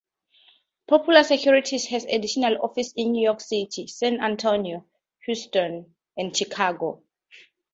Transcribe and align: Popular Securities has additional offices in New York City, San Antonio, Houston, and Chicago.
Popular 0.87 1.21
Securities 1.21 1.85
has 1.89 2.05
additional 2.05 2.57
offices 2.63 2.91
in 2.95 3.11
New 3.11 3.23
York 3.23 3.39
City, 3.39 3.85
San 3.85 4.19
Antonio, 4.19 4.83
Houston, 5.27 5.93
and 6.17 6.35
Chicago. 6.35 7.03